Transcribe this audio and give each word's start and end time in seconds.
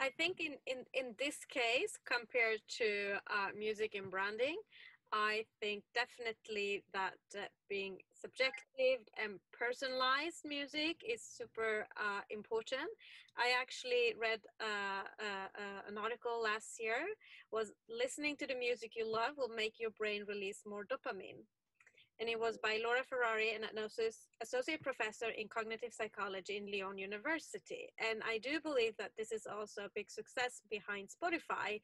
I 0.00 0.10
think 0.10 0.40
in, 0.40 0.54
in, 0.66 0.84
in 0.94 1.14
this 1.18 1.44
case, 1.48 1.98
compared 2.04 2.60
to 2.78 3.18
uh, 3.26 3.48
music 3.56 3.94
and 3.94 4.10
branding, 4.10 4.56
I 5.12 5.44
think 5.60 5.82
definitely 5.94 6.84
that 6.92 7.18
uh, 7.34 7.46
being 7.68 7.98
subjective 8.12 9.00
and 9.22 9.40
personalized 9.52 10.44
music 10.44 11.02
is 11.02 11.22
super 11.22 11.86
uh, 11.96 12.20
important. 12.30 12.88
I 13.36 13.54
actually 13.60 14.14
read 14.20 14.40
uh, 14.60 15.04
uh, 15.18 15.48
uh, 15.56 15.88
an 15.88 15.96
article 15.98 16.42
last 16.42 16.78
year 16.78 17.06
was 17.50 17.72
listening 17.88 18.36
to 18.36 18.46
the 18.46 18.54
music 18.54 18.92
you 18.96 19.10
love 19.10 19.34
will 19.36 19.48
make 19.48 19.80
your 19.80 19.90
brain 19.90 20.24
release 20.28 20.62
more 20.66 20.84
dopamine. 20.84 21.42
And 22.20 22.28
it 22.28 22.38
was 22.38 22.58
by 22.58 22.80
Laura 22.82 23.00
Ferreri, 23.00 23.54
an 23.54 23.64
associate 24.42 24.82
professor 24.82 25.28
in 25.36 25.48
cognitive 25.48 25.92
psychology 25.92 26.56
in 26.56 26.70
Lyon 26.70 26.98
University. 26.98 27.88
And 27.98 28.22
I 28.26 28.38
do 28.38 28.60
believe 28.60 28.96
that 28.98 29.12
this 29.16 29.30
is 29.30 29.46
also 29.46 29.82
a 29.82 29.90
big 29.94 30.10
success 30.10 30.62
behind 30.70 31.08
Spotify 31.08 31.80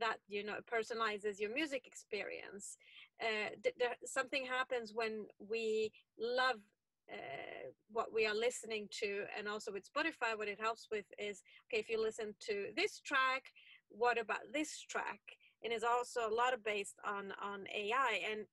that 0.00 0.16
you 0.26 0.42
know 0.42 0.56
personalizes 0.72 1.38
your 1.38 1.52
music 1.52 1.86
experience. 1.86 2.76
Uh, 3.20 3.50
th- 3.62 3.76
something 4.04 4.44
happens 4.46 4.92
when 4.94 5.26
we 5.38 5.92
love 6.18 6.56
uh, 7.12 7.68
what 7.90 8.12
we 8.12 8.26
are 8.26 8.34
listening 8.34 8.88
to 8.90 9.24
and 9.36 9.48
also 9.48 9.72
with 9.72 9.84
spotify 9.84 10.38
what 10.38 10.48
it 10.48 10.58
helps 10.58 10.86
with 10.90 11.04
is 11.18 11.42
okay 11.66 11.80
if 11.80 11.90
you 11.90 12.00
listen 12.00 12.32
to 12.40 12.68
this 12.76 13.00
track 13.00 13.42
what 13.96 14.20
about 14.20 14.52
this 14.52 14.80
track? 14.80 15.20
And 15.62 15.72
it's 15.72 15.84
also 15.84 16.28
a 16.28 16.34
lot 16.34 16.54
of 16.54 16.64
based 16.64 16.96
on 17.04 17.32
on 17.42 17.66
ai 17.74 18.20
and 18.30 18.46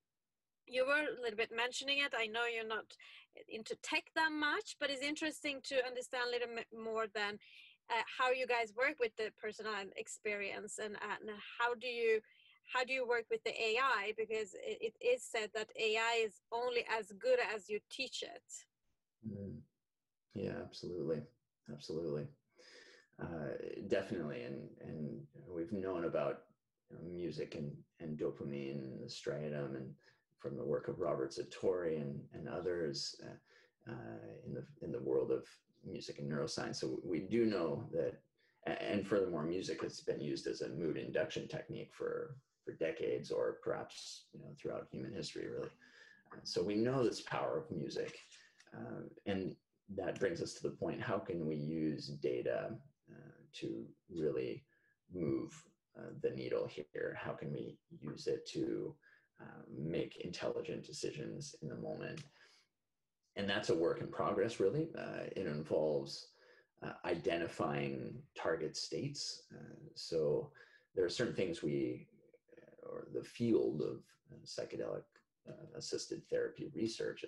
you 0.69 0.85
were 0.85 1.05
a 1.17 1.21
little 1.21 1.37
bit 1.37 1.51
mentioning 1.55 1.99
it 1.99 2.13
i 2.17 2.27
know 2.27 2.45
you're 2.45 2.67
not 2.67 2.95
into 3.47 3.75
tech 3.81 4.03
that 4.15 4.31
much 4.31 4.75
but 4.79 4.89
it's 4.89 5.03
interesting 5.03 5.59
to 5.63 5.75
understand 5.85 6.23
a 6.27 6.31
little 6.31 6.55
bit 6.55 6.67
more 6.73 7.05
than 7.13 7.37
uh, 7.89 8.03
how 8.19 8.29
you 8.31 8.45
guys 8.45 8.71
work 8.77 8.95
with 8.99 9.15
the 9.17 9.31
personal 9.41 9.73
experience 9.97 10.77
and, 10.77 10.95
and 11.01 11.29
how 11.59 11.73
do 11.73 11.87
you 11.87 12.21
how 12.71 12.83
do 12.83 12.93
you 12.93 13.07
work 13.07 13.25
with 13.29 13.43
the 13.43 13.51
AI? 13.51 14.13
Because 14.17 14.53
it, 14.53 14.93
it 14.93 14.93
is 15.03 15.23
said 15.23 15.49
that 15.55 15.69
AI 15.75 16.23
is 16.23 16.41
only 16.51 16.85
as 16.97 17.11
good 17.19 17.39
as 17.55 17.69
you 17.69 17.79
teach 17.89 18.23
it. 18.23 18.43
Mm. 19.27 19.57
Yeah, 20.35 20.53
absolutely, 20.63 21.23
absolutely, 21.73 22.27
uh, 23.21 23.57
definitely, 23.87 24.43
and 24.43 24.69
and 24.81 25.21
we've 25.47 25.71
known 25.71 26.05
about 26.05 26.43
you 26.89 26.97
know, 26.97 27.03
music 27.11 27.55
and 27.55 27.71
and 27.99 28.17
dopamine 28.17 28.83
and 28.83 29.01
the 29.01 29.07
striatum, 29.07 29.75
and 29.75 29.89
from 30.39 30.57
the 30.57 30.63
work 30.63 30.87
of 30.87 30.99
Robert 30.99 31.31
Zatorre 31.31 32.01
and 32.01 32.19
and 32.33 32.47
others 32.47 33.15
uh, 33.23 33.91
uh, 33.91 34.27
in 34.45 34.53
the 34.53 34.63
in 34.81 34.91
the 34.91 35.01
world 35.01 35.31
of 35.31 35.45
music 35.85 36.19
and 36.19 36.31
neuroscience. 36.31 36.77
So 36.77 36.99
we 37.03 37.19
do 37.19 37.45
know 37.45 37.87
that, 37.93 38.19
and 38.65 39.05
furthermore, 39.05 39.43
music 39.43 39.81
has 39.81 40.01
been 40.01 40.21
used 40.21 40.47
as 40.47 40.61
a 40.61 40.69
mood 40.69 40.97
induction 40.97 41.47
technique 41.47 41.91
for 41.93 42.35
for 42.65 42.73
decades, 42.73 43.31
or 43.31 43.57
perhaps 43.63 44.25
you 44.33 44.39
know 44.39 44.53
throughout 44.57 44.87
human 44.91 45.13
history, 45.13 45.47
really. 45.47 45.69
So 46.43 46.63
we 46.63 46.75
know 46.75 47.03
this 47.03 47.21
power 47.21 47.57
of 47.57 47.75
music, 47.75 48.19
uh, 48.75 49.01
and 49.25 49.55
that 49.95 50.19
brings 50.19 50.41
us 50.41 50.53
to 50.55 50.63
the 50.63 50.75
point: 50.75 51.01
how 51.01 51.17
can 51.17 51.45
we 51.45 51.55
use 51.55 52.07
data 52.07 52.71
uh, 53.09 53.41
to 53.53 53.85
really 54.09 54.63
move 55.13 55.51
uh, 55.97 56.11
the 56.21 56.29
needle 56.31 56.67
here? 56.67 57.17
How 57.19 57.31
can 57.31 57.51
we 57.51 57.77
use 58.01 58.27
it 58.27 58.47
to 58.53 58.95
uh, 59.41 59.61
make 59.77 60.21
intelligent 60.23 60.85
decisions 60.85 61.55
in 61.61 61.69
the 61.69 61.75
moment? 61.75 62.21
and 63.39 63.49
that's 63.49 63.69
a 63.69 63.75
work 63.75 64.01
in 64.01 64.07
progress, 64.07 64.59
really. 64.59 64.89
Uh, 64.97 65.23
it 65.35 65.47
involves 65.47 66.27
uh, 66.83 66.91
identifying 67.05 68.21
target 68.35 68.75
states. 68.75 69.43
Uh, 69.53 69.75
so 69.95 70.51
there 70.93 71.05
are 71.05 71.09
certain 71.09 71.35
things 71.35 71.63
we, 71.63 72.05
uh, 72.61 72.89
or 72.89 73.07
the 73.13 73.23
field 73.23 73.81
of 73.81 74.01
uh, 74.31 74.45
psychedelic 74.45 75.03
assisted 75.75 76.21
therapy 76.29 76.69
research 76.75 77.25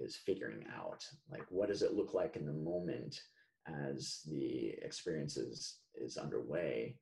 is 0.00 0.16
figuring 0.16 0.64
out, 0.76 1.06
like, 1.30 1.44
what 1.50 1.68
does 1.68 1.82
it 1.82 1.94
look 1.94 2.12
like 2.12 2.34
in 2.34 2.44
the 2.44 2.52
moment 2.52 3.20
as 3.66 4.22
the 4.28 4.74
experience 4.82 5.36
is, 5.36 5.78
is 5.94 6.16
underway 6.16 6.96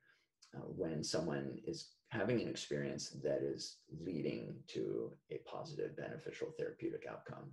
when 0.77 1.03
someone 1.03 1.59
is 1.67 1.91
having 2.09 2.41
an 2.41 2.49
experience 2.49 3.11
that 3.23 3.43
is 3.43 3.79
leading 4.05 4.55
to 4.69 5.11
a 5.31 5.39
positive, 5.39 5.97
beneficial 5.97 6.49
therapeutic 6.57 7.05
outcome. 7.11 7.53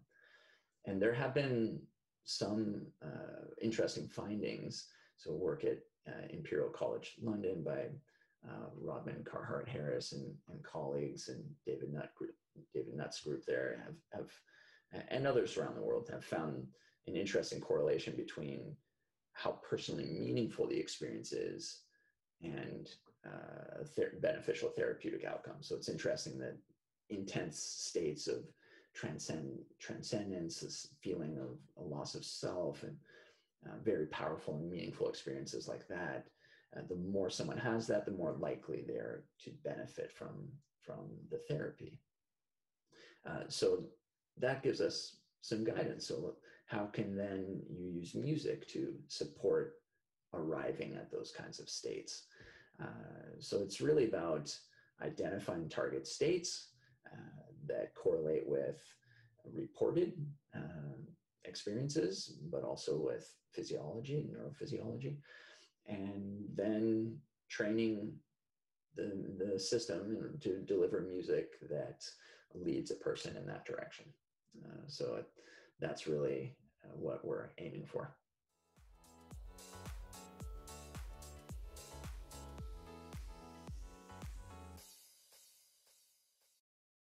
And 0.86 1.02
there 1.02 1.14
have 1.14 1.34
been 1.34 1.80
some 2.24 2.86
uh, 3.04 3.46
interesting 3.62 4.08
findings. 4.08 4.88
So, 5.18 5.34
work 5.34 5.64
at 5.64 5.80
uh, 6.08 6.28
Imperial 6.30 6.70
College 6.70 7.16
London 7.22 7.64
by 7.64 7.88
uh, 8.48 8.68
Robin 8.80 9.24
Carhart 9.24 9.70
Harris 9.70 10.12
and, 10.12 10.34
and, 10.50 10.64
colleagues, 10.64 11.30
and 11.30 11.44
David 11.66 11.94
Nutt 11.94 12.14
group, 12.16 12.36
David 12.74 12.96
Nutt's 12.96 13.22
group 13.22 13.46
there 13.46 13.82
have, 13.86 13.96
have, 14.92 15.04
and 15.10 15.26
others 15.26 15.58
around 15.58 15.76
the 15.76 15.82
world 15.82 16.10
have 16.12 16.26
found 16.26 16.68
an 17.08 17.16
interesting 17.16 17.62
correlation 17.62 18.16
between 18.16 18.76
how 19.34 19.60
personally 19.68 20.06
meaningful 20.06 20.68
the 20.68 20.78
experience 20.78 21.32
is 21.32 21.84
and 22.44 22.90
uh, 23.26 23.84
ther- 23.96 24.18
beneficial 24.22 24.70
therapeutic 24.70 25.26
outcomes. 25.26 25.68
So 25.68 25.76
it's 25.76 25.90
interesting 25.90 26.38
that 26.40 26.58
intense 27.10 27.60
states 27.60 28.28
of 28.28 28.44
transcend 28.94 29.60
transcendence, 29.80 30.60
this 30.60 30.88
feeling 31.02 31.38
of 31.38 31.58
a 31.84 31.88
loss 31.88 32.16
of 32.16 32.26
self, 32.26 32.84
and 32.84 32.96
uh, 33.66 33.78
very 33.84 34.08
powerful 34.08 34.56
and 34.56 34.70
meaningful 34.70 35.10
experiences 35.10 35.68
like 35.68 35.88
that. 35.88 36.26
Uh, 36.76 36.82
the 36.90 36.96
more 36.96 37.30
someone 37.30 37.58
has 37.58 37.88
that, 37.88 38.06
the 38.06 38.12
more 38.12 38.36
likely 38.40 38.84
they're 38.86 39.24
to 39.40 39.52
benefit 39.64 40.12
from 40.12 40.48
from 40.82 41.08
the 41.32 41.38
therapy. 41.38 41.98
Uh, 43.26 43.44
so 43.48 43.86
that 44.38 44.64
gives 44.64 44.82
us 44.82 45.18
some 45.42 45.64
guidance. 45.64 46.08
So 46.08 46.36
how 46.66 46.86
can 46.86 47.16
then 47.16 47.62
you 47.70 47.90
use 48.00 48.16
music 48.16 48.68
to 48.70 48.94
support 49.08 49.76
arriving 50.34 50.96
at 50.96 51.12
those 51.12 51.32
kinds 51.32 51.60
of 51.60 51.70
states? 51.70 52.24
Uh, 52.82 53.38
so 53.40 53.62
it's 53.62 53.82
really 53.82 54.06
about 54.06 54.56
identifying 55.02 55.70
target 55.70 56.08
states 56.08 56.70
uh, 57.12 57.44
that 57.68 57.94
correlate 57.96 58.48
with 58.48 58.82
reported 59.52 60.14
uh, 60.56 60.98
experiences, 61.46 62.38
but 62.52 62.64
also 62.64 62.98
with 62.98 63.34
physiology, 63.52 64.18
and 64.18 64.30
neurophysiology, 64.30 65.16
and 65.88 66.44
then 66.56 67.18
training 67.50 68.14
the, 68.96 69.12
the 69.38 69.60
system 69.60 70.38
to 70.42 70.60
deliver 70.62 71.02
music 71.02 71.60
that 71.70 72.04
leads 72.54 72.92
a 72.92 72.96
person 72.96 73.36
in 73.36 73.46
that 73.46 73.66
direction. 73.66 74.06
Uh, 74.66 74.82
so 74.88 75.16
it, 75.16 75.26
that's 75.80 76.08
really 76.08 76.56
uh, 76.84 76.96
what 76.96 77.26
we're 77.26 77.50
aiming 77.58 77.86
for. 77.86 78.16